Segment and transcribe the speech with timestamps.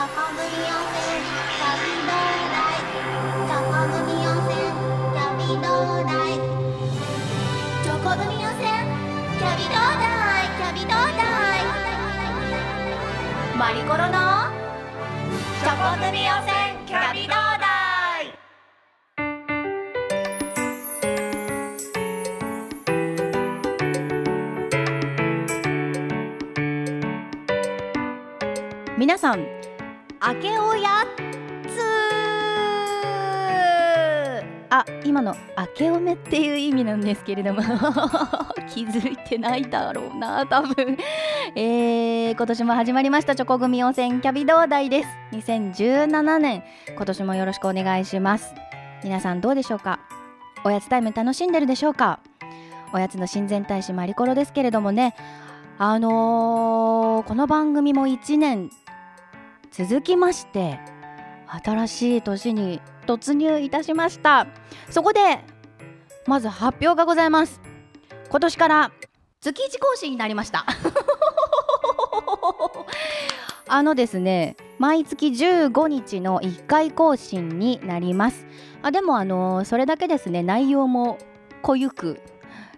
[0.00, 0.06] マ
[13.72, 14.12] リコロの
[15.60, 16.56] チョコ組温泉
[16.86, 17.30] キャビどう
[17.60, 18.32] だい
[28.98, 29.59] 皆さん
[30.22, 31.80] 明けおやつ。
[34.68, 37.62] あ今の明けおめっていう意味なんですけれども。
[38.68, 40.98] 気づいてないだろうな多分。
[41.56, 43.34] えー、今年も始まりました。
[43.34, 45.08] チョコ組温泉キャビ同大です。
[45.32, 46.62] 2017年。
[46.94, 48.54] 今年もよろしくお願いします。
[49.02, 50.00] 皆さんどうでしょうか？
[50.64, 52.20] おやつタイム楽しんでるでしょうか？
[52.92, 55.14] おやつの親善大使マリコロですけれどもね。
[55.78, 58.70] あのーこの番組も1年
[59.70, 60.80] 続きまして
[61.64, 64.46] 新しい年に突入いたしました。
[64.88, 65.20] そこで
[66.26, 67.60] まず発表がございます。
[68.28, 68.92] 今年から
[69.40, 70.66] 月1更新になりました。
[73.66, 78.46] あのですね毎月15日の1回更新になります。
[78.82, 81.18] あでもあのそれだけですね内容も
[81.62, 82.20] 濃ゆく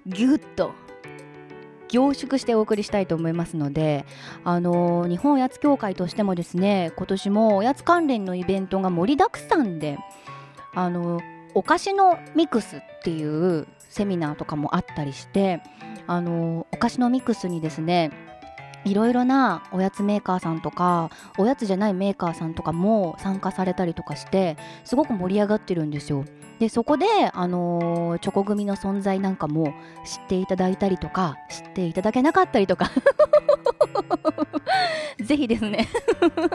[0.07, 0.73] ぎゅっと
[1.93, 4.07] 凝縮してお送りしたいと思いますので、
[4.45, 9.99] あの日本おやつ協会としてもですね今年もおやつ関連のイベントが盛りだくさんで、
[10.75, 11.21] あの
[11.55, 15.61] お菓子のミクスっていうセミナーとかもあったりして、
[16.07, 18.11] あのお菓子のミクスにですね
[18.85, 26.25] いろいろなおやつメーカーさんとかおやつじゃないメーカーさんとかも参加されたりとかしてすごく盛り上がってるんですよ。
[26.59, 29.75] でそこで、あのーチョコ組の存在なんかも
[30.05, 32.91] 知っていただいたりとか知っていただけなかったりとか。
[35.21, 35.89] ぜひですね。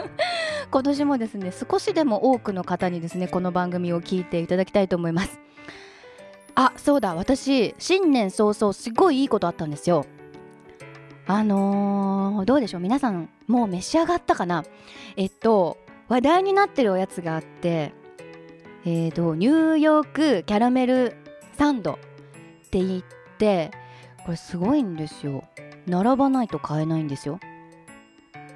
[0.71, 5.39] 今年もですね少しでも多くの方にですねこの番組を聞いていただきたいと思います。
[6.55, 7.13] あそうだ。
[7.13, 10.05] 私新年早々すごいいいことあったんですよ。
[11.27, 12.81] あのーどうでしょう。
[12.81, 14.63] 皆さんもう召し上がったかな？
[15.17, 15.77] えっと
[16.07, 17.93] 話題になってるおやつがあって
[18.85, 21.15] えーとニューヨークキャラメル
[21.57, 21.97] サンドっ
[22.69, 23.03] て言っ
[23.37, 23.71] て
[24.25, 25.43] これすごいんですよ。
[25.85, 27.39] 並ばないと買えないんですよ。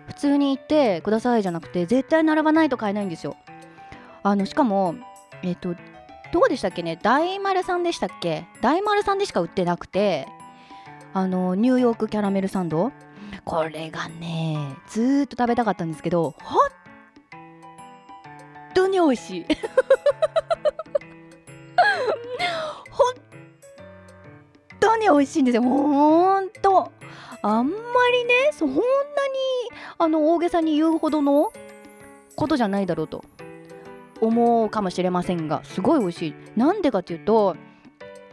[0.07, 3.35] 普通に行ってくださいじゃなくて絶対並ばないと買えないんですよ。
[4.23, 4.95] あのしかも
[5.41, 5.75] えっ、と
[6.31, 6.97] どうでしたっけね？
[7.01, 8.45] 大丸さんでしたっけ？
[8.61, 10.27] 大丸さんでしか売ってなくて
[11.13, 12.91] あのニューヨークキャラメルサンド。
[13.43, 16.59] これがねずっと食べたかったんですけど本
[18.73, 19.45] 当に美味しい。
[22.91, 23.13] 本
[24.79, 25.63] 当に美味しいんですよ。
[25.63, 26.91] ほんと
[27.41, 27.73] あんま
[28.13, 28.81] りねそんなに
[29.97, 31.51] あの大げさに言うほどの
[32.35, 33.23] ことじゃないだろうと
[34.19, 36.35] 思うかもしれませんがすごい美味しい。
[36.55, 37.55] なんでかっていうと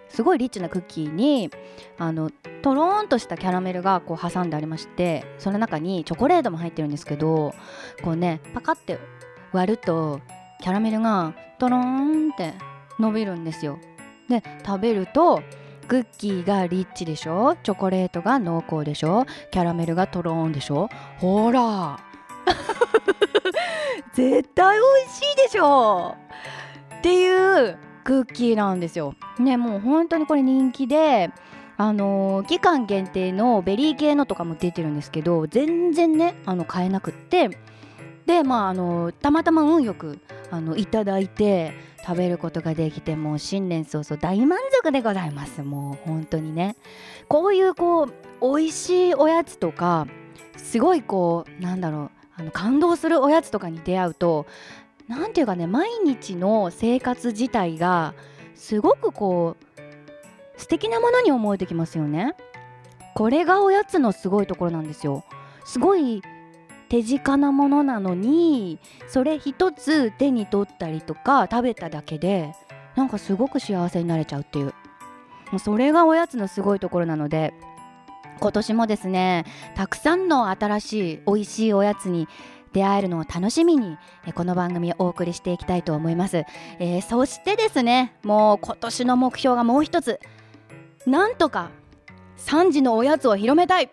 [0.09, 1.51] すごいリッチなクッキーに
[1.99, 2.31] あの
[2.63, 7.55] とろーんとしたキャラメルがこう挟んでありましてその中にチョコレートも入ってるんですけど
[8.03, 8.99] こうねパカって
[9.53, 10.21] 割ると
[10.61, 12.55] キャラメルがとろーんって
[12.99, 13.79] 伸びるんですよ。
[14.29, 15.43] で食べると
[15.87, 17.57] クッキーがリッチでしょ？
[17.63, 19.25] チョコレートが濃厚でしょ？
[19.51, 20.89] キャラメルがとろーんでしょ？
[21.19, 21.99] ほら！
[24.13, 26.17] 絶対美味しいでしょ！
[26.99, 29.15] っていうクッキーなんですよ。
[29.39, 31.31] ねもう本当にこれ人気で
[31.77, 37.51] あのー期間限定のベリー系のとかも出てるんですけど全然ねあの買えなくって。
[38.25, 40.21] でまああのたまたま運よく
[40.51, 41.75] あのいただいて
[42.07, 45.63] 食べることができてもう新年早々大満足でございます。
[45.63, 46.77] もう本当にね。
[47.29, 50.07] こういうこう美味しいおやつとか
[50.57, 54.47] すごいこうなんだろうあの感動するおやつとかに出会うと
[55.09, 58.15] なんていうかね毎日の生活自体が
[58.55, 62.35] すごくこう素敵なものに思えてきますよね。
[63.15, 65.25] これがおやつのすごいところなんですよ。
[65.65, 66.23] すごい
[66.89, 68.79] 手近なものなのに
[69.09, 72.53] それ一つ手に取ったりとか食べただけで
[72.97, 74.75] なんかすごく幸せになれちゃうっていう。
[75.51, 77.55] もうそれがおやつのすごいところなので
[78.41, 82.29] 今年もですねたくさんの新しい美味しいおやつに
[82.73, 86.45] 出会えるのを楽しみにえこの番組をお送りしていきたいと思います、
[86.79, 90.21] えーそしてですねもう今年の目標がもう一つ。
[91.07, 91.71] なんとか
[92.39, 93.89] 3時のおやつを広めたい。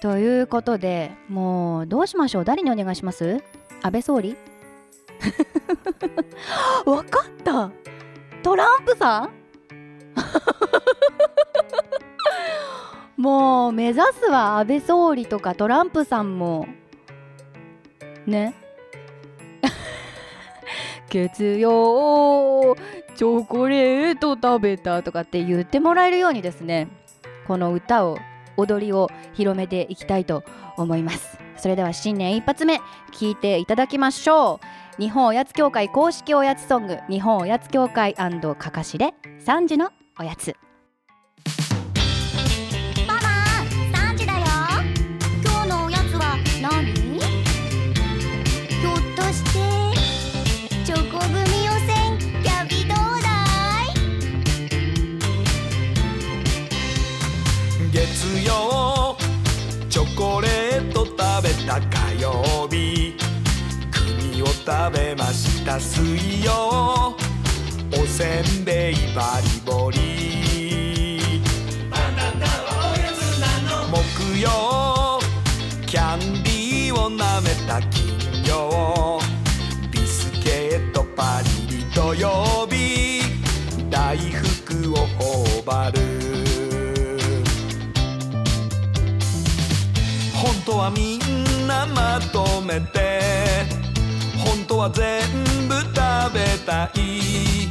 [0.00, 2.44] ということでもうどうしましょう？
[2.44, 3.42] 誰にお願いします？
[3.82, 4.36] 安倍総理？
[6.86, 7.70] わかった。
[8.42, 9.30] トランプさん？
[13.20, 16.66] もう目指すは安倍総理とかトランプさんも
[18.26, 18.54] ね。
[21.08, 22.74] 月曜
[23.16, 26.88] チョコレート食べたとかって言ってもらえるようにですね
[27.46, 28.16] この歌を
[28.56, 30.42] 踊りを広めていきたいと
[30.78, 31.38] 思います。
[31.56, 32.80] それでは新年一発目
[33.12, 34.58] 聞いていただきましょ
[34.98, 35.02] う。
[35.02, 39.14] 日本おやつ協会公式おやつソング日本おやつ協会かかしで
[39.46, 40.56] 3時のおやつ。
[58.32, 59.16] 月曜
[59.90, 63.14] チョコレート食べた火曜日。
[63.90, 67.14] 栗を食べました水曜。
[67.92, 69.98] おせんべいバリボリ。
[73.90, 75.20] 木曜。
[75.86, 79.20] キャンディーを舐めた金曜
[79.90, 83.20] ビスケットパリリ土曜日。
[83.90, 86.01] 大福を頬張る。
[90.72, 93.20] 当はみんなまとめて
[94.38, 95.20] 本当は全
[95.68, 95.92] 部食
[96.32, 97.68] べたい。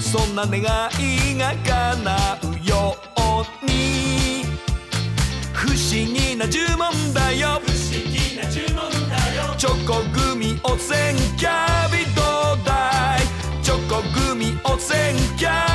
[0.00, 4.44] そんな願いが叶うように。
[5.54, 7.60] 不思議な呪文だよ。
[7.64, 9.54] 不思議な呪文だよ。
[9.56, 15.73] チョコグミおせんキャビどうだいチョコグミおせんキャビ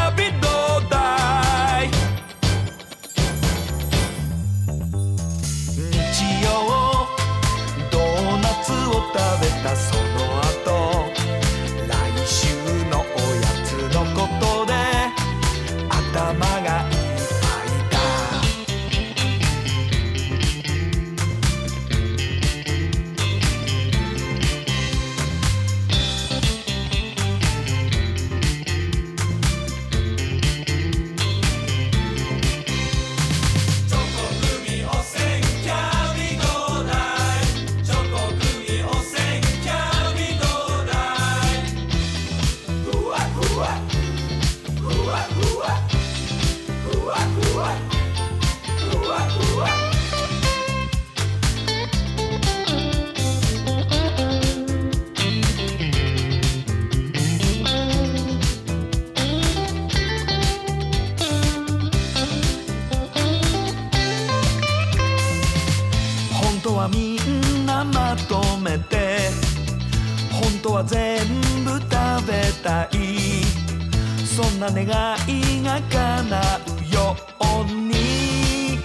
[74.41, 74.85] そんな願
[75.27, 76.41] いが叶
[76.89, 78.79] うように。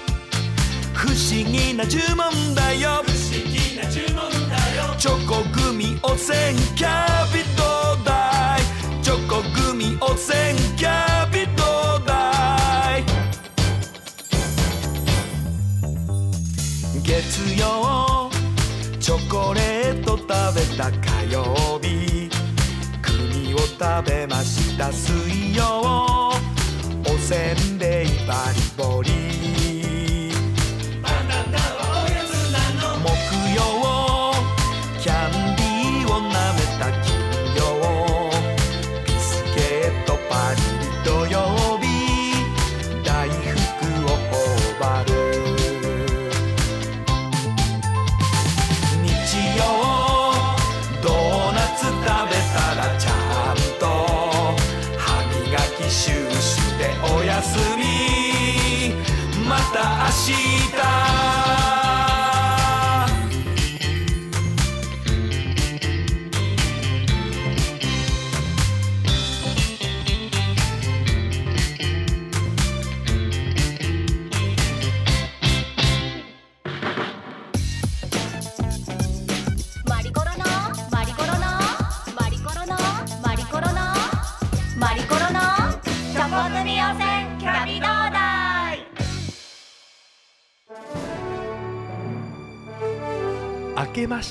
[0.92, 3.04] 不思議な呪文だよ。
[3.06, 4.96] 不思議な呪文だよ。
[4.98, 7.62] チョコグミおせんキャビど
[8.02, 8.62] うだい。
[9.04, 13.04] チョコグミおせんキャビどうだい。
[17.04, 18.28] 月曜
[18.98, 20.90] チョコレート食べた
[23.84, 26.32] 食べました水曜。
[27.06, 29.43] おせんべいバリボリ。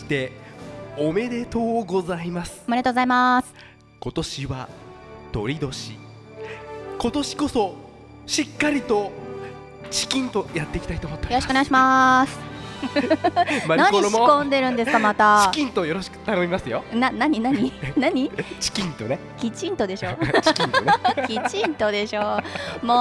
[0.04, 0.34] して
[0.98, 2.64] おめでとうございます。
[2.68, 3.54] おめでとうございます。
[4.00, 4.70] 今年は
[5.32, 5.98] 鳥年。
[7.00, 7.76] 今年こそ
[8.28, 9.12] しっかりと
[9.90, 11.46] チキンとやっていきたいと思っております。
[11.46, 12.53] よろしくお願いします
[13.68, 15.50] 何仕込んでるんですかまた？
[15.52, 16.84] チキンとよろしく頼みますよ。
[16.94, 17.72] な何何？
[17.98, 18.32] 何？
[18.60, 19.20] チキンとね。
[19.38, 20.10] きちんとでしょ？
[20.42, 20.92] チキンとね。
[21.28, 22.22] きちんとでしょ？
[22.82, 22.98] もう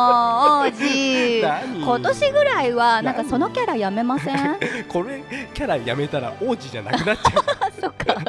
[0.68, 1.82] 王子何？
[1.82, 4.58] 今年ぐらいはなんかそのキャラやめません？
[4.88, 5.22] これ
[5.54, 7.80] キャラやめたら王子じゃなくなっちゃう。
[7.80, 8.22] そっか。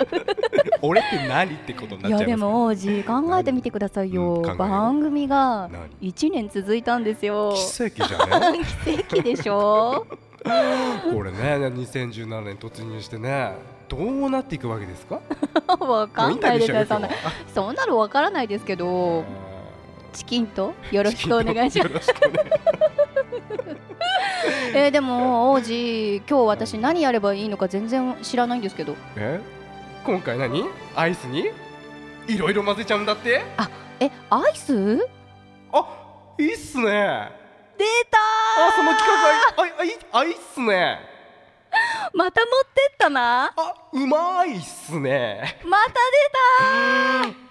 [0.82, 5.70] 俺って何ってことにないっちゃいやでも王子考えてみてくださいよ、番組が
[6.02, 7.54] 何？1年続いたんですよ。
[7.56, 8.60] 奇跡じゃね？
[8.86, 10.06] 奇跡でしょ？
[11.14, 13.54] これね2017年突入してね
[13.88, 15.20] どうなっていくわけですか？
[15.86, 17.10] わかんないですよそんな。
[17.54, 19.24] そんなのわからないですけど
[20.14, 20.74] チキンと？
[20.92, 22.14] よろしくお願いします。
[24.76, 28.96] えーでも王子今日私何やればいいのか全然知らないんですけど。
[29.16, 29.40] え？
[30.06, 30.66] 今回何？
[30.96, 31.46] アイスに？
[32.28, 33.42] いろいろ混ぜちゃうんだって？
[34.00, 35.08] えアイス？
[35.72, 35.86] あ
[36.40, 37.32] いいっすね
[37.84, 38.18] 出た
[38.68, 39.12] あその企
[39.58, 41.00] 画あいあいあいいっすね。
[42.14, 43.52] ーまた持ってったな。
[43.56, 45.60] あうまいっすね。
[45.66, 45.94] また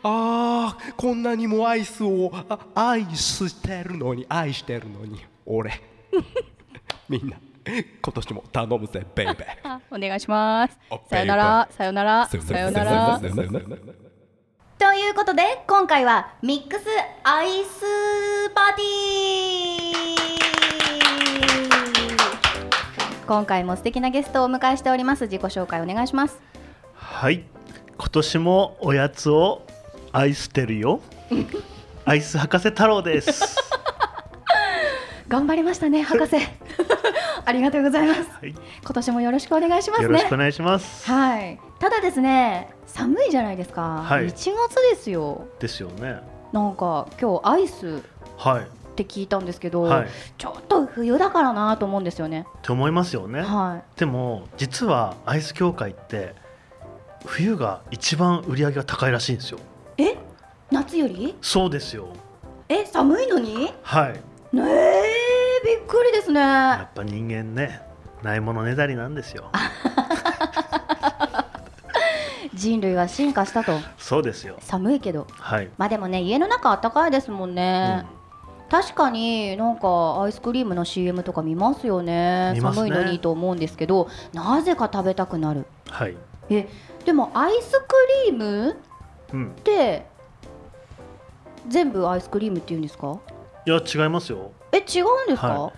[0.05, 5.81] あーこんなにもアイスをあ愛してるのに愛してるのに俺。
[7.09, 9.37] みんな今年も頼むぜベイベー。
[9.37, 10.79] 出 たお願いします。
[10.91, 13.19] あさよならさよならさよさよなら。
[13.19, 14.12] さよなら
[14.83, 16.83] ということで今回はミックス
[17.23, 23.27] アイスパーティー。
[23.29, 25.27] 今回も素敵なゲストをお迎えしております。
[25.27, 26.41] 自己紹介お願いします。
[26.95, 27.45] はい。
[27.97, 29.63] 今年もおやつを
[30.11, 31.01] 愛してるよ。
[32.05, 33.57] アイス博士太郎です。
[35.29, 36.37] 頑張りましたね博士
[37.45, 38.21] ありがとうございます。
[38.31, 38.51] はい。
[38.51, 41.11] 今年もよろしくお願いしますよろしねくお願いします。
[41.11, 41.59] はい。
[41.79, 44.27] ただですね寒いじゃないですか、はい。
[44.27, 44.49] 1月
[44.91, 45.47] ですよ。
[45.59, 46.21] ですよね。
[46.53, 48.01] なんか今日アイスっ
[48.37, 48.67] はい。
[48.95, 50.05] て聞いたんですけど、はい。
[50.05, 52.47] っちょっと冬だからなと思うんですよね。
[52.63, 53.41] て思いますよね。
[53.41, 56.35] はでも実はアイス協会って
[57.25, 59.59] 冬が一番売り上げが高いらしいんですよ。
[59.97, 60.19] いえ？
[60.71, 61.35] 夏より？
[61.41, 62.09] そうですよ。
[62.69, 63.73] え寒いのに？
[63.83, 64.13] はい。
[64.55, 65.03] ねえ
[65.65, 66.41] びっくりですね。
[66.41, 67.81] やっぱ人間ね
[68.23, 69.51] ないものねだりなんですよ。
[72.55, 73.73] 人類は進化したと。
[73.99, 74.57] そうですよ。
[74.61, 75.27] 寒いけど。
[75.39, 78.05] はい、まあでもね家の中暖かいですもんね、
[78.71, 82.53] 確かになんかアイスクリームの CM とか見ますよね。
[82.53, 82.61] ね。
[82.61, 85.67] 寒いのにと思うんですけどなぜか食べたくなる。
[85.89, 86.17] はい。
[86.51, 86.69] え
[87.05, 87.87] でもアイスク
[88.27, 88.77] リーム
[89.33, 89.47] うん。
[89.49, 90.07] って
[91.69, 93.19] 全部アイスクリームっていうんですか？
[93.65, 94.53] いや違いますよ。
[94.73, 95.73] え違うんですか、は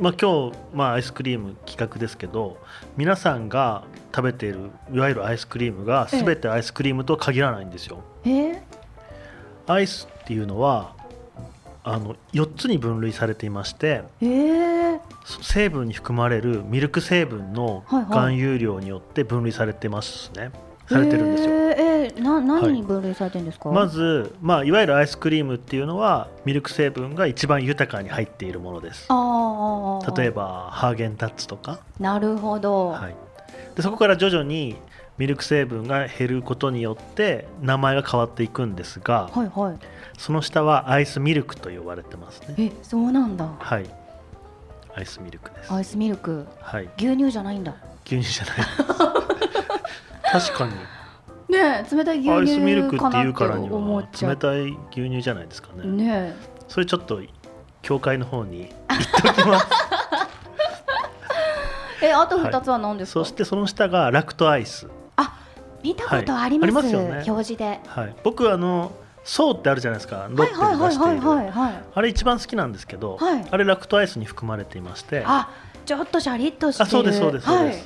[0.00, 2.58] まあ、今日、まあ、アイスクリーム企画ですけど
[2.96, 6.22] 皆さんが食べているいわゆるアイスクリームがええ。
[6.22, 8.02] 全てアイスクリームとは限らないんですよ。
[8.24, 8.62] え
[9.66, 10.94] アイスっていうのは
[11.84, 18.04] あの4つに分類されていましてえー、そ成分に含まれるミルク成分のはいはい。
[18.06, 20.50] 含有量によって分類されてますね、
[20.88, 21.50] されてるんですよ。
[21.50, 22.44] えーえーなはい。
[22.44, 29.06] 何に分類されてるんですか、まず、まあ、いわゆるアイスクリームっていうのはミルク成分が一番豊かに入っているものです。
[29.08, 31.80] あ例えばハーゲンダッツとか。
[32.00, 33.14] なるほど、はい、
[33.76, 34.76] でそこから徐々に
[35.18, 39.78] ミルク成分が減ることによって名前が変わっていくんですがはいはい。
[40.16, 42.54] その下はアイスミルクと呼ばれてますね。
[42.58, 43.48] えそうなんだ。
[43.58, 43.86] はい。
[44.94, 45.72] アイスミルクです。
[45.72, 46.46] アイスミルク。
[46.60, 46.88] はい。
[46.96, 47.76] 牛乳じゃないんだ。
[48.04, 49.37] 牛乳じゃない
[50.32, 50.72] 確かに。
[51.48, 55.86] ねえ冷たい牛アイスミルクっていうからには思っちゃう冷たい牛乳じゃないですかね。
[55.86, 56.36] ね
[56.68, 57.22] それちょっと
[57.80, 59.66] 教会の方に 言っておきます。
[62.02, 64.88] ええあと二つは何ですか、そしてその下がラクトアイス。
[65.82, 66.88] 見たことあります,、はい。
[66.88, 67.22] すよね。
[67.26, 67.80] 表示で。
[67.86, 68.16] はい。
[68.24, 68.92] 僕あの
[69.24, 70.26] ソーってあるじゃないですか？
[70.28, 70.88] ロッテはいはいはいはい。
[70.88, 71.28] で出している。
[71.28, 73.46] はいはいあれ一番好きなんですけど、はい。
[73.50, 75.22] あれラクトアイスに含まれていまして。
[75.26, 75.48] あ
[75.86, 76.86] ちょっとシャリッとしてる。
[76.86, 77.84] あそうですそうですそうです、はい。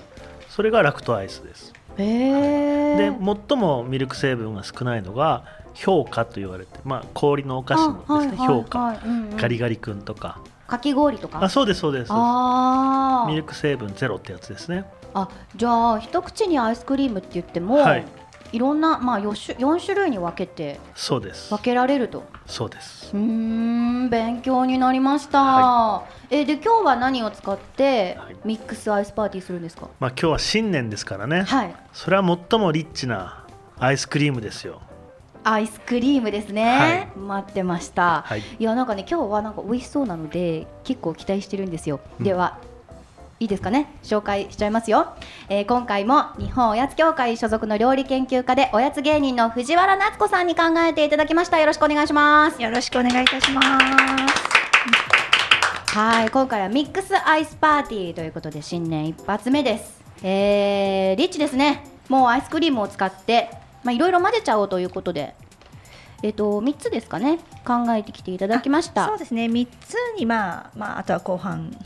[0.49, 3.13] それがラクトアイスですへえで
[3.49, 5.45] 最もミルク成分が少ないのが
[5.85, 8.97] 氷菓と言われてまあ氷のお菓子のですね氷菓
[9.37, 10.39] ガリガガリ君とか。
[10.67, 11.43] かき氷とか？
[11.43, 12.13] あそうですそうです。
[12.13, 14.85] ミルク成分ゼロってやつですね。
[15.13, 18.05] あじゃあ一口にアイスクリームって言っても、はい
[18.53, 21.51] い、ろんな、まあ、4, 種4種類に分けてそうです。
[21.53, 22.25] 分けられると。
[22.47, 23.11] そうです。
[23.15, 28.37] うーん勉強になりました、はえで今日は何を使ってはい。
[28.45, 29.89] ミックスアイスパーティーするんですか？
[30.01, 31.43] まあ今日は新年ですからね。
[31.43, 31.75] はい。
[31.93, 33.47] それは最もリッチな
[33.79, 34.81] アイスクリームですよ。
[35.45, 38.43] アイスクリームですね、待ってました、はい。
[38.61, 42.25] いやなんかね今日はなんか美味しそうなので結構期待してるんですよ、うん。
[42.25, 42.59] では
[43.41, 43.87] いいですかね？
[44.05, 45.15] 紹介しちゃいますよ、
[45.49, 51.59] えー今回も日本おやつ協会所属の料理研究家でおやつ芸人の藤原夏子さんに考えていただきました。
[51.59, 52.63] よろしくお願いします。
[52.63, 53.69] よろしくお願いいたします。
[55.99, 60.01] はい今回はミックスアイスパーティーということで新年一発目です。
[60.23, 61.85] えー、リッチですね。
[62.09, 63.51] もうアイスクリームを使って
[63.83, 65.35] まあいろいろ混ぜちゃおうということで。
[66.25, 67.41] えっ、と3つですかね？
[67.67, 69.09] 考えてきていただきました。
[69.09, 69.49] そうですね。
[69.49, 71.77] 三つにまあまああとは後半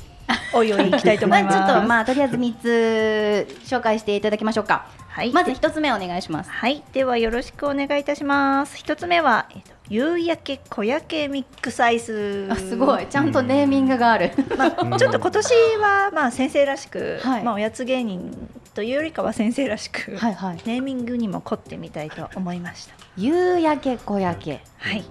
[0.53, 1.57] おいおい行きたいと思います。
[1.59, 4.87] まあちょっとまあとりあえず3つ紹介していただきましょうか。
[5.09, 5.33] はい。
[5.33, 6.51] まず一つ目お願いします。
[6.51, 8.77] はい、ではよろしくお願いいたします。
[8.77, 12.49] 一つ目は、えっと、夕焼け小焼けミックスアイス。
[12.51, 13.07] あすごい。
[13.07, 14.33] ちゃんとネーミングがある。
[14.57, 17.43] まあ、ちょっと今年は、まあ、先生らしく、はい。
[17.43, 20.17] まあ、おやつ芸人というよりかは先生らしく。
[20.17, 20.57] はいはい。
[20.67, 22.95] ネーミングにも凝ってみたいと思いました。
[23.17, 25.05] 夕焼け小焼けはい、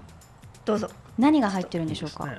[0.65, 0.89] どうぞ。
[1.17, 2.25] 何が入ってるんでしょうか？
[2.27, 2.37] ね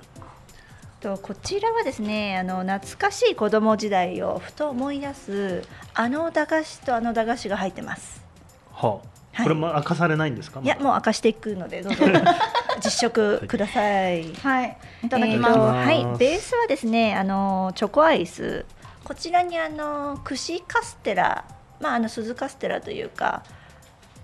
[1.01, 5.63] とこちらはですねあの懐かしい子供時代をふと思い出す
[5.95, 8.25] あの駄菓子とあの駄菓子が入ってます。
[8.73, 8.91] はあ、
[9.33, 9.43] はい。
[9.43, 10.61] これも明かされないんですか？
[10.63, 12.05] いやもう明かしていくのでどうぞ。
[12.83, 14.35] 実食ください。
[14.35, 14.77] はい。
[15.05, 16.05] いただきえーとます、はい。
[16.19, 18.65] ベースはですねあのチョコアイス。
[19.05, 21.45] こちらにあの串カステラ
[21.81, 23.45] まああの鈴カステラというか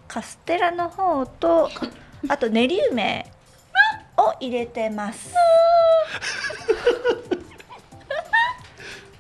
[0.09, 1.71] カステラの方と
[2.29, 3.31] あと練り梅
[4.17, 5.35] を入れてます。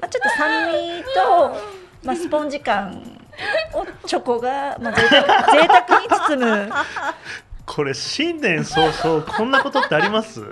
[0.01, 1.57] まあちょっと酸味と、
[2.05, 3.21] まあ、スポンジ感
[3.73, 5.23] をチョコが、まあ、贅沢
[5.53, 6.71] 贅沢に包む。
[7.65, 10.43] これ新年早々こんなことってあります？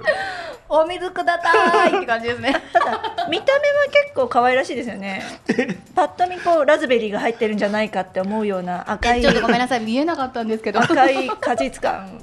[0.68, 2.54] お水くださいって感じですね。
[2.72, 5.22] ただ見た目は結構可愛らしいですよね。
[5.96, 9.80] パッと見こうラズベリーが入ってるんじゃないかって思うような赤いちょっとごめんなさい。
[9.80, 10.80] 見えなかったんですけど。
[10.80, 12.22] 赤い果実感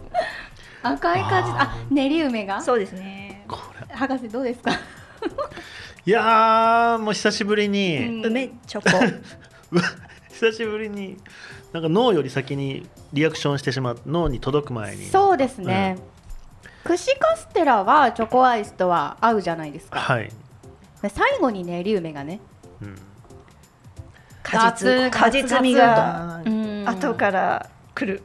[0.84, 1.52] 赤い感じ。
[1.58, 2.62] あ練り梅が？
[2.62, 3.44] そうですね。
[3.48, 3.96] これ。
[3.96, 4.72] 博士どうですか？
[6.06, 8.98] いやーもう久しぶりに、梅チョコ。
[9.72, 9.82] うわ
[10.30, 11.18] 久しぶりに
[11.74, 15.06] なんか脳より先にリアクションしてしまう脳に届く前に。
[15.08, 15.98] そうですね、
[16.84, 20.00] 串カステラはチョコアイスとは合うじゃないですか。
[20.00, 20.32] はい、
[21.10, 22.40] 最後に練り梅がね
[22.82, 22.96] うん、
[24.44, 26.86] 果実果実味がうん。
[26.88, 28.22] 後から来る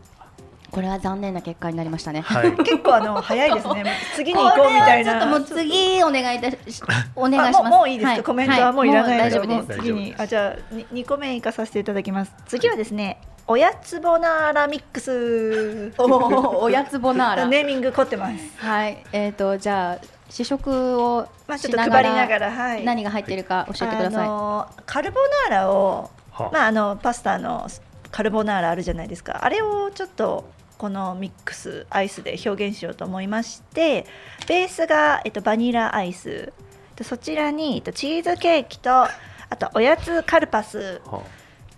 [0.73, 2.23] これは残念な結果になりましたね。
[2.23, 2.52] はい。
[2.64, 3.85] 結構あの早いですね。
[4.17, 5.21] 次に行こうみたいな。
[5.21, 6.83] これはちょっともう次お願いいたし
[7.14, 9.81] お願いしあますもうもういいですか、はコメントはもういらないはので、もうもう大丈夫です。
[9.81, 10.14] 次に。
[10.17, 12.33] あじゃあに二個目いかさせていただきます。
[12.47, 15.93] 次はですねおやつボナーラミックス。
[15.99, 17.47] おーおやつボナーラ。
[17.47, 18.35] ネーミング凝ってます。
[18.56, 19.04] はい。
[19.13, 22.85] えっ、とじゃあ試食をまあちょっとしなが配りながららはい。
[22.85, 27.69] 何が入っているか教えてください、あのカルボナーラをはまああのパスタの
[28.11, 29.45] カルボナーラあるじゃないですか。
[29.45, 30.45] あれをちょっと
[30.82, 34.04] このミックスアイスで表現しようと思いまして
[34.49, 36.52] ベースが、えっと、バニラアイス。
[36.97, 39.08] でそちらに、えっと、チーズケーキとあ
[39.56, 41.23] とおやつカルパスは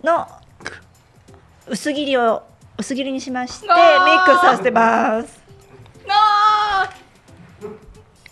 [0.03, 0.27] の
[1.67, 2.41] 薄切りを
[2.79, 5.39] 薄切りにしましてミックスさせてます。
[6.09, 6.89] あ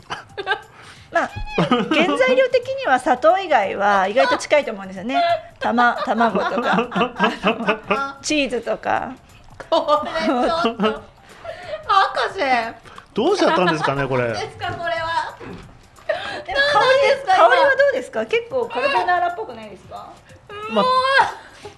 [1.13, 5.21] まあ原材料的には砂糖以外は意外と近いと思うんですよね。
[5.59, 8.17] たま卵とか。
[8.23, 9.13] チーズとか。
[9.29, 9.33] ー
[9.69, 10.35] これちょ
[10.73, 10.83] っと。
[10.83, 11.03] 博
[12.33, 12.39] 士
[13.13, 14.27] どうしちゃったんですかねこれ。
[14.29, 15.45] ですかこれはで
[16.53, 18.25] も香りですか香りはどうですか？
[18.25, 20.11] 結構カルボナーラっぽくないですか？
[20.71, 20.85] まあ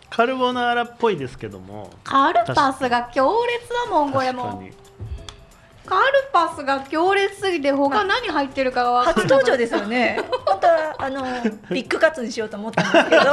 [0.09, 1.89] カルボナーラっぽいですけども。
[2.03, 4.63] カルパスが強烈だもんこれも。
[5.85, 10.19] カルパスが強烈すぎて他何入ってるかが分か初登場ですよね。
[10.45, 11.23] 本当はあの
[11.69, 13.23] ビッグカツにしようと思ったんですけど。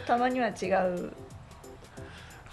[0.06, 1.12] たまには違う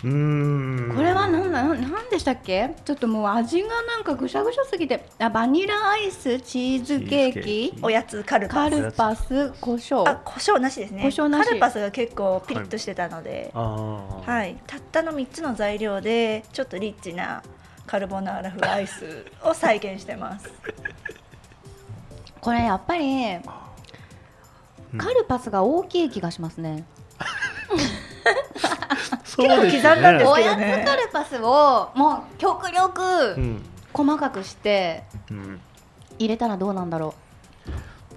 [0.03, 0.95] うーん。
[0.95, 2.75] これは何だ何でしたっけ？
[2.83, 5.05] ちょっともう味がなんかぐしゃぐしゃすぎて。
[5.19, 7.41] あバニラアイスチーズケーチーズケーキ。
[7.71, 10.09] キおやつカルパカスルパス胡椒。
[10.09, 11.01] あ胡椒なしですね。
[11.03, 11.47] 胡椒なし。
[11.47, 14.31] カルパスが結構ピリッとしてたので、あー。
[14.31, 17.43] はい、たったの3つの材料でちょっとリッチな
[17.85, 20.51] カルボナーラ風アイスを再現してます。
[22.39, 23.41] これやっぱりうん。
[24.97, 26.83] カルパスが大きい気がしますね、
[29.35, 30.83] そうです結構刻んだんですおやけどね。
[30.83, 33.61] つカルパスをもう極う力ん。
[33.93, 35.59] 細かくしてうん。
[36.19, 37.13] 入れたらどうなんだろ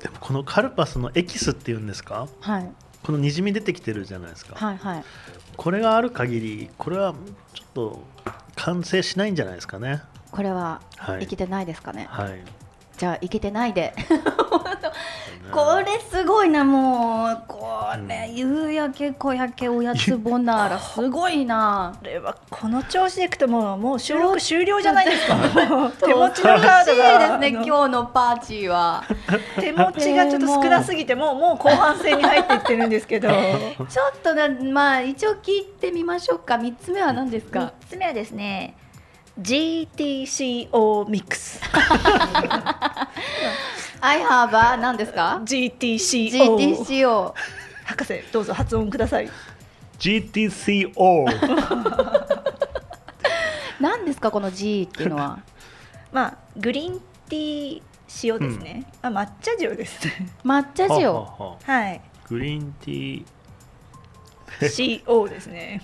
[0.00, 2.22] でもこのカルパスのエキスっていうんですか？
[2.24, 2.70] うはい。
[3.02, 4.54] このにじみ出てきてるじゃないですか。
[4.56, 5.04] はいはい。
[5.56, 7.14] これがある限りこれは
[7.54, 8.02] ちょっと
[8.56, 10.02] 完成しないんじゃないですかね。
[10.30, 11.24] これははい。
[11.24, 12.42] いけてないですかね、はい。
[12.98, 13.94] じゃあいけてないで
[15.50, 17.42] これすごいなもう。
[17.46, 17.64] こ
[18.08, 21.94] れ、夕焼け小焼けおやつボナーラすごいな。
[21.98, 25.34] これはこの調子でいくともうもう収録終了じゃないですか。
[25.36, 25.92] もう。
[25.92, 27.18] 手持ちのカードが。
[27.18, 29.04] ですね今日のパーティーは。
[29.60, 33.28] 手持ちがちょっと少なすぎてもうもう後半戦に入っていってるんですけど。
[33.28, 33.36] ちょ
[34.16, 36.58] っとなまあ一応聞いてみましょうか。
[36.58, 38.76] 三つ目は何です3かつ目はですね
[39.40, 41.60] GTCO ミックス
[44.00, 47.34] I have a 何ですか？GTCO GTCO
[47.84, 49.28] 博士どうぞ発音ください。
[49.98, 50.92] GTCO
[53.80, 54.30] 何ですか？
[54.30, 55.38] この G っていうのは。
[56.12, 57.82] まあグリーンティー
[58.32, 60.06] 塩ですね、あ抹茶塩です。
[60.06, 61.08] ね抹茶塩。
[61.12, 62.00] ははははい。
[62.28, 65.02] グリーンティー。
[65.04, 65.82] CO ですね。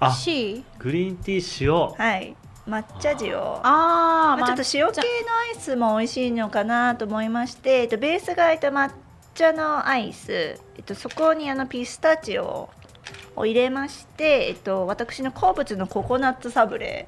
[0.00, 1.64] あ C グリーンティー
[1.98, 2.06] 塩。
[2.06, 2.34] はい
[2.66, 3.38] 抹茶塩。
[3.38, 8.90] あー、まあ、ちょっと塩系のアイスも美味しいのかなと思いまして、えっと、ベースが、えっと、抹
[9.34, 12.68] 茶のアイス、えっと、そこにあのピスタチオ
[13.36, 17.06] を入れまして、えっと、私の好物のココナッツサブレ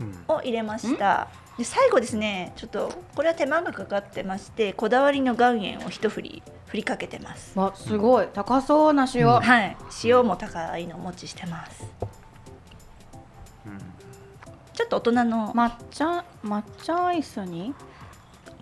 [0.00, 0.24] うん。
[0.28, 1.28] を入れました。
[1.58, 7.58] で最後ですねちょっとこれは手間がかかってましてこだわりの岩塩を一振り振りかけてます。
[7.58, 8.28] わすごい。
[8.32, 9.40] 高そうな塩、うん。
[9.40, 9.76] はい。
[10.04, 11.84] 塩も高いのお持ちしてます。
[13.66, 13.89] うん
[14.80, 15.52] ちょっと大人の。
[15.52, 17.74] 抹茶抹茶アイスに？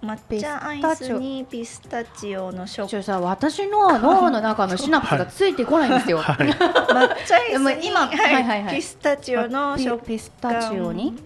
[0.03, 2.89] 抹茶アイスにピスタチオの食。
[2.89, 6.37] ちょさ私の 脳の中のシナプスがついてこないんですよ、はい。
[6.51, 11.17] 抹茶アイスに今はいはいはいピスタチオのピ食ピスタチオに？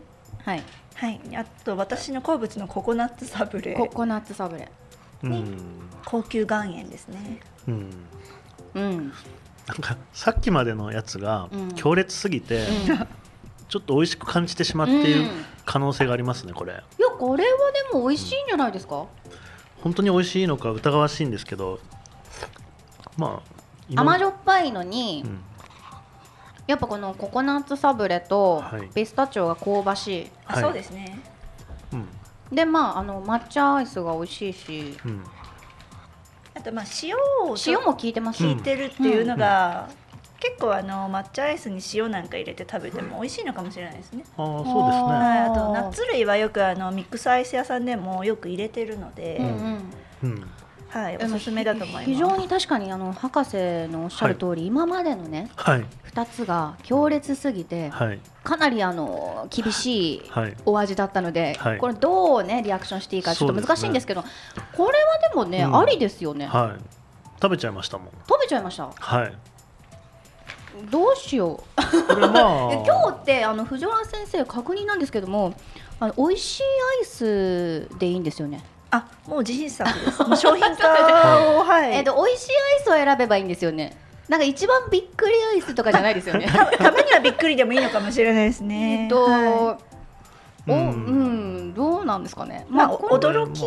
[0.45, 0.63] はい。
[0.95, 1.21] はい。
[1.37, 3.73] あと私の好物のココナッツサブレ。
[3.73, 4.71] ココナッツサブレ。
[5.23, 5.59] うん。
[6.05, 7.41] 高級岩塩ですね。
[7.67, 7.91] うん。
[8.75, 9.13] うん。
[9.67, 11.73] なんかさっきまでのやつがうん。
[11.77, 13.09] 強烈すぎて、うん
[13.73, 15.31] ちょっと美味しく感じてしまっている
[15.65, 16.75] 可能性がありますねこれ。
[16.75, 19.07] いやこれはでも美味しいんじゃないですか、
[19.83, 21.81] 本当に美味しいのか疑わしいんですけど
[23.17, 25.41] まあ今甘じょっぱいのに、うん。
[26.67, 28.89] やっぱこのココナッツサブレとはい。
[28.95, 30.63] ピスタチオが香ばしい、あ、はい。
[30.65, 31.19] そうですね。
[31.95, 32.55] うん。
[32.55, 34.99] でまああの抹茶アイスが美味しいし。
[35.07, 35.25] うん。
[36.55, 38.45] あとまあ塩を塩も効いてます。
[38.45, 39.89] 効いてるっていうのが、
[40.43, 45.13] 結構あの抹茶アイスに塩なんか入れて食べても美味しいのかもしれないですね、ああそうですね。
[45.13, 49.93] はい、あとナッツ類はよくあのミックスアイス屋さんでもよく入れてるので、うんうん。
[50.25, 50.51] うん。
[50.89, 52.05] はい、おすすめだと思います。
[52.05, 53.57] 非常に確かにあの博士
[53.89, 55.85] のおっしゃる通り、今までのねはい。
[56.13, 58.19] 2つが強烈すぎてはい。
[58.43, 60.57] かなりあの厳しいはい。
[60.67, 64.25] お味だったので、はいこれどうねリアクションしていいかちょっと難しいんですけど
[64.77, 65.79] これはでもね、うん。
[65.79, 66.83] ありですよね、はい。
[67.41, 68.09] 食べちゃいましたもん。
[68.29, 68.91] 食べちゃいました？
[68.91, 69.35] はい
[70.91, 72.09] どうしよう。
[72.09, 72.73] これまあ。
[72.73, 75.55] え今日ってあの藤原先生確認なんですけども
[76.01, 76.63] あの美味しい
[77.01, 80.23] アイスでいいんですよね、あもう自信作です。
[80.23, 80.89] も う商品化
[81.51, 83.97] をはい、えっと美味しいアイスを選べばいいんですよね。
[84.29, 86.47] なんか一番びっくりアイスとかじゃないですよね。
[86.47, 89.05] たまにはびっくりでもいいのかもしれないですね。
[89.05, 89.79] えっと、は
[90.69, 92.67] おううんんどうなんですかね。
[92.69, 93.65] まあこれ驚き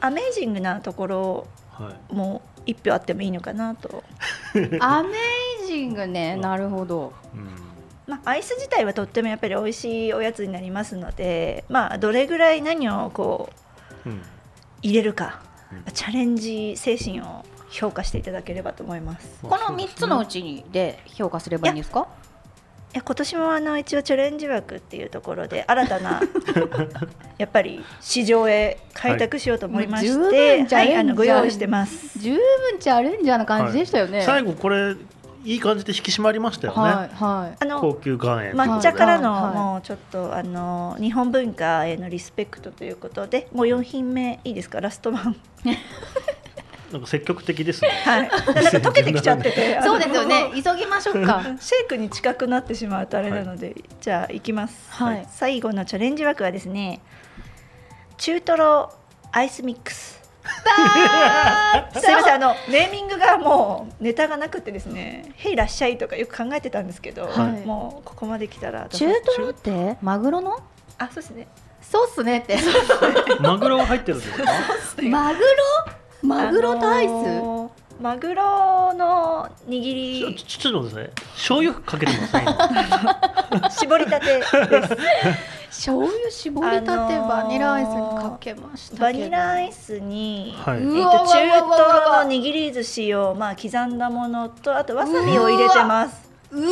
[0.00, 4.02] アメージングなところはいも一票あってもいいのかなと、
[4.80, 6.36] アメージングね。
[6.36, 7.12] なるほど。
[7.34, 7.48] うん。
[8.06, 13.50] まあ、アイス自体はとってもやっぱり美味しいおやつになりますので、まあ、どれぐらい何をこ
[14.04, 14.22] ううん。
[14.82, 15.40] 入れるか、
[15.72, 15.92] うん。
[15.92, 19.38] チャレンジ精神を評価していただければと思います。
[19.42, 22.06] この3つのうちにで評価すればいいんですか？
[22.92, 26.20] いや今年もあの一応チャレンジ枠っていうところで新たな
[27.38, 31.00] やっぱり市場へ開拓しようと思いましはいもう十て、分チはい、ャレンジャー。
[31.00, 32.16] あのご用意してます。
[32.20, 32.40] 十分
[32.78, 34.94] チャレンジャーな感じでしたよね、最後これ
[35.44, 37.56] いい感じで引き締まりましたよね、はいはい。
[37.60, 44.80] あの高級岩塩抹茶からのはいもうちょっとあの日本文化へのリスペクトということでもう4品目いいですか？
[44.80, 45.36] ラストワン。
[46.92, 47.88] なんか積極的ですね。
[48.06, 48.20] はい。
[48.20, 49.80] なんか溶けてきちゃってて。
[49.82, 50.50] そうですよね。
[50.54, 51.42] 急ぎましょうか。
[51.58, 55.26] シェイクに近くなってしまうとあれなので、じゃあいきます、はい。
[55.28, 57.00] 最後のチャレンジ枠はですね
[58.16, 58.94] 中トロ
[59.32, 60.22] アイスミックス
[62.00, 67.66] すいませんあのネーミングがもうネタがなくてですね「へいらっしゃい」とかよく考えてたんですけど、はい。
[67.66, 70.58] もうここまで来たら中トロってマグロの？
[70.98, 71.46] あそうですね。
[71.82, 72.58] そうっすねって。
[73.40, 74.38] マグロが入ってるってこ
[74.96, 75.02] と？
[75.08, 75.46] マグロ？
[76.22, 80.36] マグロとアイス、あのーマグロの握り。
[80.36, 81.28] ちょっと待ってください。
[81.34, 82.44] 醤油かけてますね
[83.52, 84.50] 今絞りたてです
[85.74, 89.02] 醤油絞りたてあのーバニラアイスにかけましたけど。
[89.02, 90.78] バニラアイスに、はい。
[90.78, 91.66] えっと、うわ中うわうわ。
[91.66, 96.30] うわトロの握り寿司を、まあ、刻んだものとあとわさびを入れてます。
[96.52, 96.66] うわ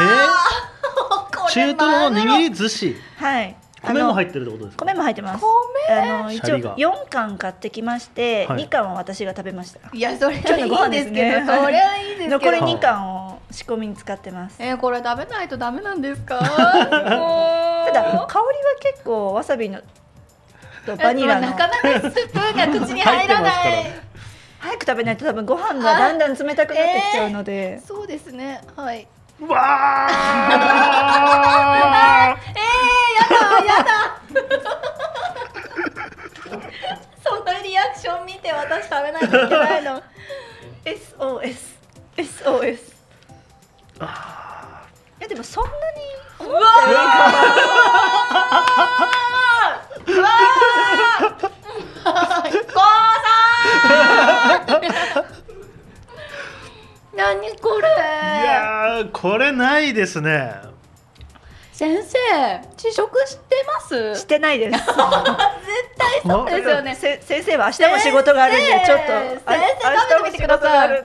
[0.00, 0.06] え？
[1.36, 2.96] ー、中トロの握り寿司。
[3.18, 3.56] はい。
[3.82, 4.84] 米も入っってるってことですか？
[4.84, 5.44] 米も入ってます。
[5.88, 5.94] 米？
[5.94, 6.76] あの一応シャリが。
[6.76, 8.64] 4貫買ってきまして、はい。
[8.64, 9.80] 2貫は私が食べました。
[9.92, 10.40] いやそれは
[10.86, 12.38] いいですけどそれはいいですけど。
[12.38, 14.56] 残り2貫を仕込みに使ってます。
[14.62, 16.38] えー、これ食べないとダメなんですか？
[16.44, 16.48] ただ
[16.90, 18.26] 香りは
[18.80, 19.80] 結構わさびの
[20.84, 21.48] とバニラの。
[21.48, 23.52] なかなかスプーンが口に入らない。
[24.58, 28.60] 早く食べないと多分ご飯がだんだん冷たくなってきちゃうので、そうですね。
[28.74, 29.06] はい。
[29.38, 30.08] うわ
[37.24, 40.02] そのリアクション見て私食べないといけないの。
[40.84, 41.76] SOS
[42.16, 42.85] SOS
[60.20, 60.76] ですね。
[61.72, 62.16] 先生
[62.78, 64.20] 試食してます？
[64.20, 64.80] してないです。
[66.26, 66.94] そうですよね。
[66.94, 71.04] せ先生は明日も仕事があるんでちょっと先生あ食べてみてください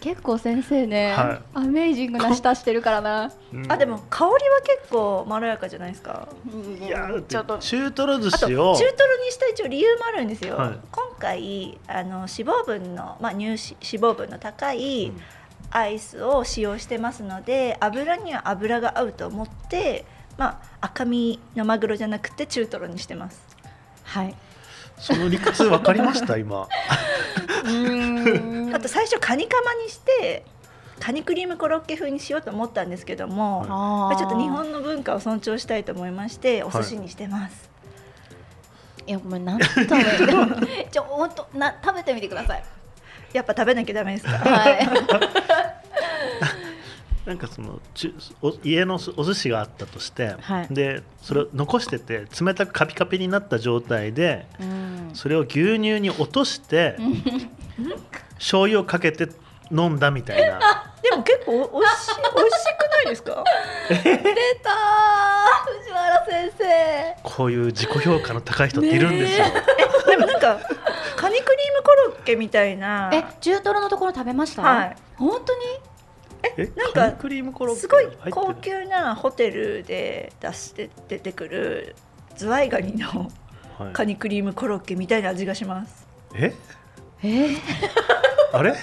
[0.00, 1.40] 結構先生ね、はい。
[1.54, 3.30] アメージングな舌してるからな。
[3.52, 3.70] うん。
[3.70, 6.26] あでも香りは結構まろやかじゃないですか？
[6.80, 7.58] いやちょっと。
[7.58, 8.74] 中トロ寿司を。
[8.76, 10.78] 中トロにした一応理由もあるんですよ、はい。
[10.90, 15.22] 今回あの脂肪分の、まあ、乳脂脂肪分の高いうん
[15.70, 20.04] アイスを使用してますので油には油が合うと思って、
[20.36, 23.40] まあ、赤身のマグロじゃなくて中トロにしてます。
[24.04, 24.34] はい。
[24.98, 26.62] その理屈分かりました今。
[26.62, 28.74] うーん。
[28.76, 30.44] あと最初カニカマにして
[30.98, 34.18] カニクリームコロッケ風にしようと思ったんですけども、あー。
[34.18, 37.70] ちょっと日本の文化を尊重したいと思いましてお寿司にしてます、
[39.06, 40.46] いやごめんなん食べでも
[40.92, 42.64] ちょほんとな食べてみてください。
[43.32, 44.32] やっぱ食べなきゃダメですか？
[44.32, 44.80] はい
[47.30, 48.12] なんかその中
[48.42, 50.66] お家のお寿司があったとして、はい。
[50.68, 55.10] でそれを残してて冷たくカピカピになった状態でうん。
[55.14, 56.96] それを牛乳に落として
[58.34, 59.28] 醤油をかけて
[59.70, 60.58] 飲んだみたいな。
[61.00, 63.44] でも結構おおいしい美味しくないですか？
[63.88, 64.02] 出たー
[65.78, 67.16] 藤原先生。
[67.22, 69.46] こういう自己評価の高い人っているんですよ。
[70.08, 70.58] でもなんか
[71.16, 73.08] カニクリームコロッケみたいな。
[73.14, 74.62] え中トロのところ食べました？
[74.62, 74.96] はい。
[75.16, 75.60] 本当に？
[76.56, 81.96] えなんかクリームコロッケすごい高級なホテルで出して出てくる
[82.36, 83.30] ズワイガニの
[83.78, 83.92] はい。
[83.94, 86.06] カニクリームコロッケみたいな味がします。
[86.34, 86.54] え？
[87.22, 87.46] え？
[87.46, 87.58] ー、
[88.52, 88.74] あれ？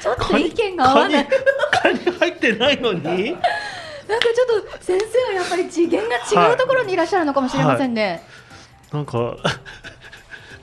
[0.00, 1.28] ちょっと意見が合わない。
[1.70, 3.02] カニ入ってないのに？
[3.02, 8.22] なんかちょっと先生はやっぱり次元が違うところにいらっしゃるのかもしれませんね、
[8.90, 9.36] なんか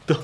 [0.08, 0.24] どちょっ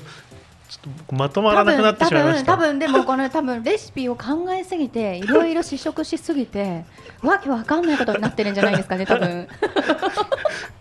[1.10, 2.52] まとまらなくなってしまいました。
[2.52, 6.84] 多分多分でもこの多分レシピを考えすぎていろいろ試食しすぎて
[7.22, 9.48] わけわかんないことになってるんじゃないですかね多分。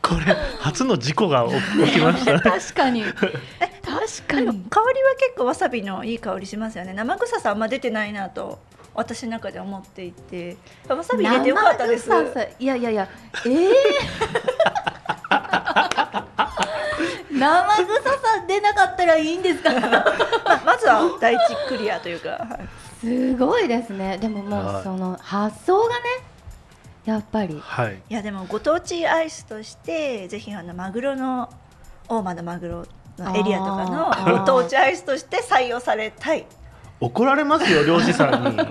[0.02, 2.40] これ初の事故が起起きましたね。
[2.44, 3.04] 確かに。
[3.04, 3.16] 確
[4.28, 4.64] かに。
[4.70, 6.94] 香りは結構わさびのいい香りしますよね。
[6.94, 8.60] 生臭さあんま出てないなと
[8.96, 10.58] 私の中で思っていて。
[10.88, 12.10] わさび入れてよかったです。
[12.60, 13.08] いやいやいや
[13.46, 13.72] えー、
[17.34, 19.72] 生臭さ出なかったらいいんですか？
[19.80, 22.68] まあまずは第一クリアというか、はい
[23.06, 24.18] すごいですね。
[24.18, 24.82] でももはい。
[24.82, 25.94] うその発想がね
[27.06, 27.60] やっぱり。
[27.62, 28.02] はい。
[28.10, 31.50] いやでもご当地アイスとしてぜひあのマグロの
[32.08, 32.86] 大間のマグロ
[33.24, 36.46] のエリアとかのご当地アイスとして採用されたい。
[37.02, 38.58] 怒られますよ漁師さんに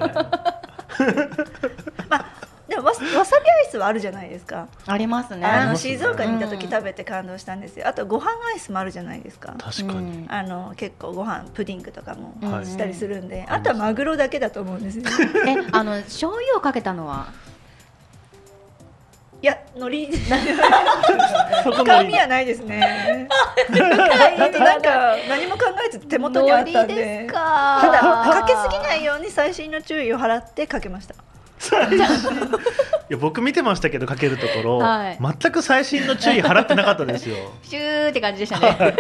[2.73, 4.67] でもわさわさびアイスはあるじゃないですか。
[4.87, 5.47] ありますね。
[5.47, 6.71] あの静岡にいた時うん。
[6.71, 7.87] 食べて感動したんですよ。
[7.87, 9.55] あとご飯アイスもあるじゃないですか。
[9.59, 12.67] 確かに、あの結構ご飯プディングとかもはい。
[12.67, 13.53] したりするんで、うん。
[13.53, 15.05] あとはマグロだけだと思うんですよ。
[15.47, 17.27] えあの醤油をかけたのは？
[19.43, 20.17] いや海苔。
[21.65, 23.29] そこ深みはないですね。
[23.69, 26.95] なんか何も考えず手元にあったんで。
[26.95, 27.79] 海苔ですか。
[27.83, 31.15] ただかけすぎないように細心の注意を払ってかけました
[33.11, 35.19] いや僕見てましたけどかけるところ、はい。
[35.21, 37.37] 全く細心の注意払ってなかったですよ。
[37.63, 38.97] シューって感じでしたね。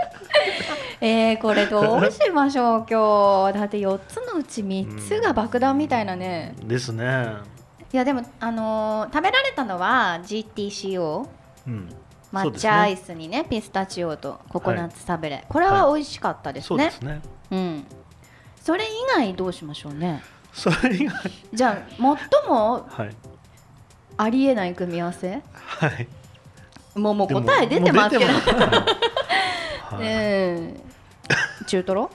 [1.00, 3.58] えー、これどうしましょう今日。
[3.58, 7.28] だって4つのうち3つが爆弾みたいなね、ですね。
[7.92, 11.26] いやでもあのー食べられたのは GTCO
[11.66, 11.88] うん。
[12.32, 17.20] 抹茶アイスにねピスタチオとココナッツサブレ、これは美味しかったですね、そうですね。
[17.50, 17.86] うん。
[18.60, 20.22] それ以外どうしましょうね
[20.56, 21.14] それ以外。
[21.52, 22.00] じゃあ最
[22.48, 23.14] もはい。
[24.16, 25.42] ありえない組み合わせ？
[25.52, 26.08] はい。
[26.98, 28.30] もうもう答え出てますけど。
[31.66, 32.10] 中トロ？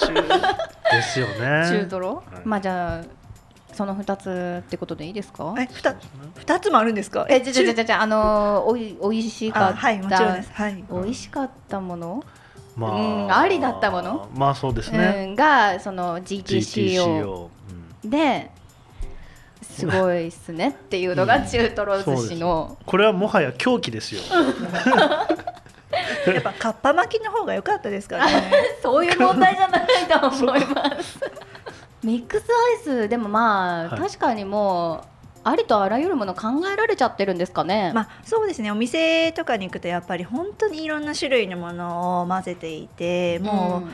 [0.00, 1.68] 中ですよね。
[1.68, 2.24] 中トロ、はい。
[2.46, 5.54] まあじゃあその2つってことでいいですか？
[5.58, 5.94] え二
[6.36, 7.26] 二つもあるんですか？
[7.28, 9.76] えじゃじゃじゃじゃあのーおいおいしかった。
[9.76, 10.50] あはいもちろんです。
[10.54, 10.84] はい。
[10.88, 12.24] おいしかったもの、
[12.76, 14.30] まうんありだったもの？
[14.34, 16.22] まあそうですね、うん、がそのうん
[18.04, 18.50] で
[19.62, 24.20] すごいっすねっていうのが中トロ寿司の、これはもはや狂気ですよ。
[26.26, 28.52] やっぱかっぱ巻きの方が良かったですからね。
[28.82, 29.86] そういう問題じゃない
[30.20, 31.18] と思います。
[32.02, 34.00] ミックスアイスでもまあ、はい。
[34.00, 35.00] 確かにもう
[35.44, 38.70] ありとあらゆるもの考えられちゃってるんですかね、まあそうですね。
[38.70, 43.90] お店とかに行くとやっぱり本当にいろんな種類のものを混ぜていてもう、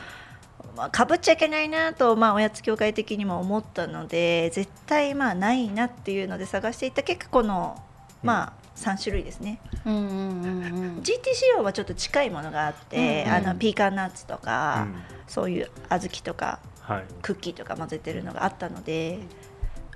[0.75, 7.81] まあ、かぶっちゃいけないなと、まあ、おやつ協会的にも思ったので絶対まあないなっていうので探していった結果この、
[8.23, 9.59] まあ、3種類ですね。
[9.85, 10.97] うん、うんうんうん。
[10.97, 14.95] GTCO はちょっと近いものがあって、うんうんあのピーカンナッツとか、うん。
[15.27, 17.05] そういう小豆とかはい。
[17.21, 19.19] クッキーとか混ぜてるのがあったので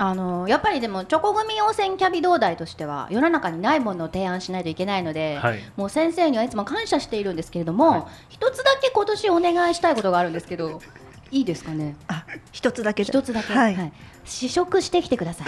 [0.02, 5.60] あのやっぱりでもチョコ組温泉キャビ同大としては世の中にないものを提案しないといけないので、はい。
[5.76, 10.82] もう先生にはいつも感謝しているんですけれども、一つだけ今年お願いしたいことがあるんですけど
[11.32, 11.98] いいですかね？
[12.08, 13.92] あ一つだけ一つだけ、はい。
[14.24, 15.48] 試食してきてください。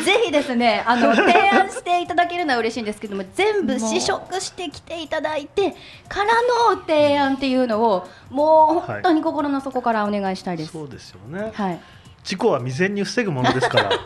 [0.02, 5.74] ぜひですねあの提案していただけるのは嬉しいんですけども全部試食してきていただいて
[6.08, 6.32] から
[6.72, 10.72] の提案っていうのをもう本当に心の底からお願いしたいです。
[10.72, 11.50] そうですよね。
[11.54, 11.80] はい、
[12.24, 13.90] 事故は未然に防ぐものですから。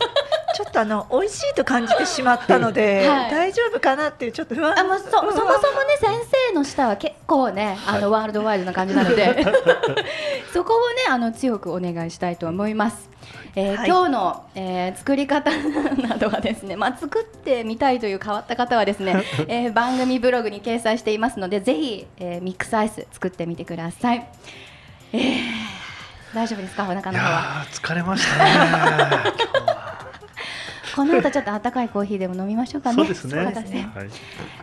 [0.55, 3.31] ちょっとあの美味しいと感じてしまったので、はい。
[3.31, 4.77] 大丈夫かなっていうちょっと不安。
[4.77, 5.57] あもうそそもそもね
[6.01, 6.11] 先
[6.49, 9.41] 生の舌は結構ねあの、ワールドワイドな感じなので
[10.51, 13.09] そこをねあの強くお願いしたいと思います。
[13.55, 13.87] えーはい。
[13.87, 15.49] 今日の、えー作り方
[16.05, 24.27] などはですね、まあ、作ってみたいという変わった方はですね、 えー番組ブログに掲載していますのでぜひ、えーミックスアイス作ってみてください。
[25.13, 25.78] えー
[26.33, 27.65] 大丈夫ですかお腹いの方は？
[27.71, 28.51] 疲れましたね。
[28.53, 28.71] 今日
[29.65, 29.99] は
[30.95, 32.95] この後ちょっと温かいコーヒーでも飲みましょうかね。
[32.95, 33.45] そうですね。
[33.45, 33.51] は
[34.03, 34.09] い。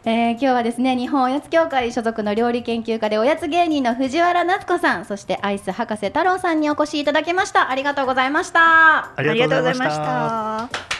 [0.04, 7.70] えー今日はですね日本おやつ協会所属の料理研究家でおやつ芸人の藤原夏子さんそしてアイス博士太郎さんにお越しいただきました。
[7.70, 8.60] ありがとうございました。
[8.60, 10.95] あありがとうございました。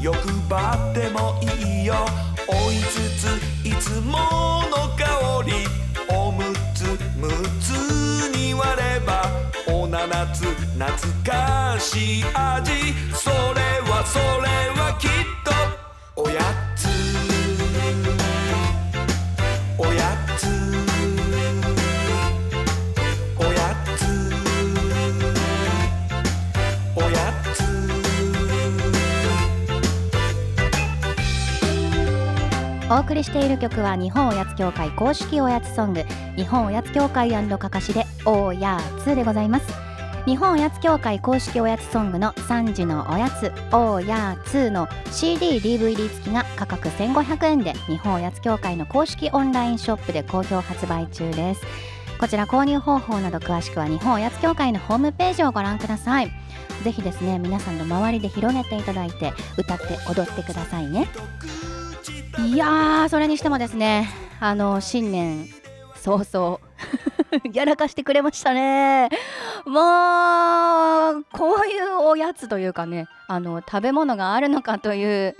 [0.00, 0.16] 欲
[0.48, 1.94] 張ってもいいよ。
[2.48, 4.18] 追いつついつも
[4.70, 5.52] の香り。
[6.08, 6.42] おむ
[6.74, 6.84] つ
[7.16, 7.28] む
[7.60, 7.70] つ
[8.34, 9.30] に割れば
[9.68, 10.88] お七つ懐
[11.22, 12.72] かしい味。
[32.90, 36.02] お送りしている曲は日本おやつ協会公式おやつソング
[36.34, 39.72] 日本おやつ協会かかしでおやつでございます。
[40.26, 51.62] 日本おやつ協会公式おやつソングの3時のおやつおやつの CD、DVD 付きが価格1500円で日本おやつ協会の公式オンラインショップで好評発売中です。
[52.18, 56.32] こちら購入方法など詳しくは日本おやつ協会のホームページをご覧ください。
[56.82, 61.06] ぜひですね皆さんの周りで広げていただいて歌って踊ってくださいね。
[62.46, 64.08] いやーそれにしてもですね
[64.40, 65.48] あの新年
[65.96, 66.60] 早々
[67.52, 69.08] やらかしてくれましたね。
[69.66, 75.36] もうこういうおやつというかねあの食べ物があるのかという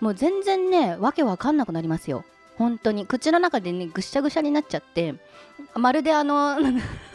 [0.00, 2.24] もう全然ねわけわかんなくなりますよ。
[2.58, 3.06] 本当に。
[3.06, 5.14] 口の中でねぐしゃぐしゃになっちゃって。
[5.74, 6.56] まるであの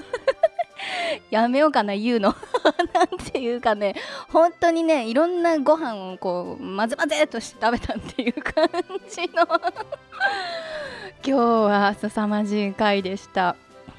[1.30, 2.36] やめようかな言うの。
[2.94, 3.96] なんていうかね
[4.30, 8.68] 本当にねいろんなご飯をこう混ぜ混ぜとして食べたっていう感
[9.10, 9.48] じの。
[11.24, 13.56] 今日は凄まじい回でした。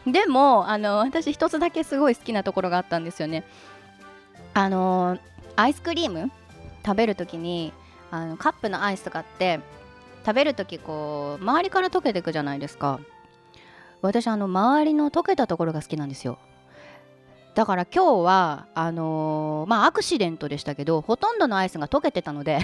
[0.07, 3.45] でもあの私一つだけすごい好きなところがあったんですよね。
[4.55, 5.19] あの
[5.57, 6.31] アイスクリーム
[6.85, 7.73] 食べるときに
[8.11, 9.61] あのカップのアイスとかって
[10.27, 13.01] 食べるときこう周りから溶けていくじゃないですか。
[14.03, 16.39] 私あの周りの溶けたところが好きなんですよ。
[17.55, 22.61] だから今日はあのーまあアクシデントでしたけどほとんどのアイスが溶けてたので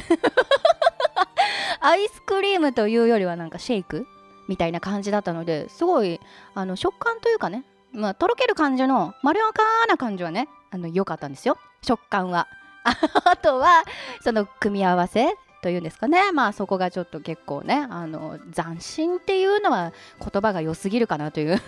[1.80, 4.06] アイスクリームというよりはなんかシェイク
[4.48, 6.20] みたいな感じだったのですごい
[6.54, 11.58] あの食感というかね、まあ、とろける感じのまろやかな感じはねあの良かったんですよ。
[11.82, 12.48] 食感は。
[13.24, 13.84] あとは
[14.22, 16.32] その組み合わせというんですかね。
[16.32, 21.60] まあそこがちょっと結構ねあの斬新っていうのは言葉が良すぎるかなという。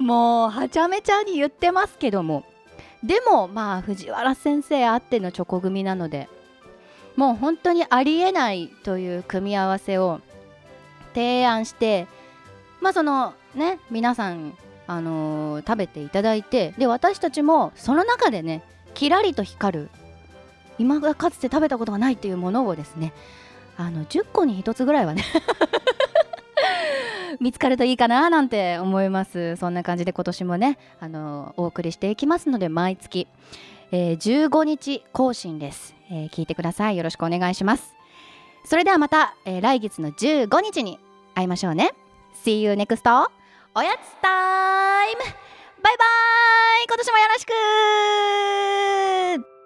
[0.00, 2.44] もうはちゃめちゃに言ってますけども。
[3.02, 6.28] でもまあ藤原先生あってのチョコ組なので
[7.16, 10.20] もう本当にありえないという組み合わせを
[11.14, 12.06] 提案して
[12.80, 14.54] まあそのね皆さん、
[14.86, 18.62] あのー食べていただいてで私たちもその中でね
[18.94, 19.90] キラリと光る
[20.78, 23.12] 今がかつて食べたことがないというものをですね
[23.76, 25.24] あの10個に1つぐらいはね
[27.40, 29.56] 見つかるといいかななんて思います。
[29.56, 33.26] そんな感じで今年もねあのお送りしていきますので毎月、
[33.92, 34.16] えー
[34.48, 36.96] 15日更新です、えー聞いてください。
[36.96, 37.94] よろしくお願いします。
[38.64, 40.98] それではまた、えー来月の15日に
[41.34, 41.92] 会いましょうね。
[42.44, 43.28] See you next
[43.74, 45.22] おやつタイム。
[45.22, 46.86] バイバイ。
[46.88, 47.46] 今年もよろし
[49.46, 49.59] く。